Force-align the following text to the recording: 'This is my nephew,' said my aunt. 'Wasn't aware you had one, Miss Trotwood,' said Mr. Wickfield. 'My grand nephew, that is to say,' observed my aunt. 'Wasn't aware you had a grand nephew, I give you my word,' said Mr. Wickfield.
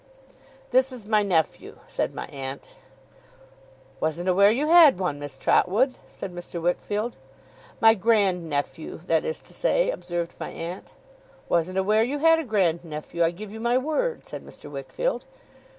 'This 0.71 0.91
is 0.91 1.05
my 1.05 1.21
nephew,' 1.21 1.77
said 1.85 2.15
my 2.15 2.25
aunt. 2.29 2.73
'Wasn't 3.99 4.27
aware 4.27 4.49
you 4.49 4.65
had 4.65 4.97
one, 4.97 5.19
Miss 5.19 5.37
Trotwood,' 5.37 5.99
said 6.07 6.33
Mr. 6.33 6.59
Wickfield. 6.59 7.13
'My 7.79 7.93
grand 7.93 8.49
nephew, 8.49 9.01
that 9.05 9.23
is 9.23 9.41
to 9.41 9.53
say,' 9.53 9.91
observed 9.91 10.33
my 10.39 10.49
aunt. 10.49 10.91
'Wasn't 11.49 11.77
aware 11.77 12.01
you 12.01 12.17
had 12.17 12.39
a 12.39 12.43
grand 12.43 12.83
nephew, 12.83 13.23
I 13.23 13.29
give 13.29 13.53
you 13.53 13.59
my 13.59 13.77
word,' 13.77 14.25
said 14.25 14.43
Mr. 14.43 14.71
Wickfield. 14.71 15.25